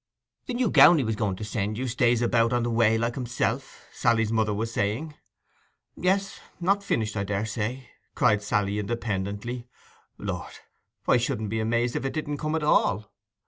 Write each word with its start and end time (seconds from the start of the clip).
'The 0.47 0.55
new 0.55 0.71
gown 0.71 0.97
he 0.97 1.03
was 1.03 1.15
going 1.15 1.35
to 1.35 1.45
send 1.45 1.77
you 1.77 1.87
stays 1.87 2.23
about 2.23 2.51
on 2.53 2.63
the 2.63 2.71
way 2.71 2.97
like 2.97 3.13
himself,' 3.13 3.85
Sally's 3.93 4.31
mother 4.31 4.51
was 4.51 4.73
saying. 4.73 5.13
'Yes, 5.95 6.39
not 6.59 6.83
finished, 6.83 7.15
I 7.15 7.23
daresay,' 7.23 7.87
cried 8.15 8.41
Sally 8.41 8.79
independently. 8.79 9.67
'Lord, 10.17 10.53
I 11.07 11.17
shouldn't 11.17 11.51
be 11.51 11.59
amazed 11.59 11.95
if 11.95 12.03
it 12.03 12.13
didn't 12.13 12.37
come 12.39 12.55
at 12.55 12.63
all! 12.63 13.13